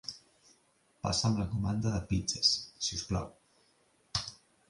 [1.07, 2.53] Passa'm la comanda de pizzes,
[2.87, 3.31] si us plau.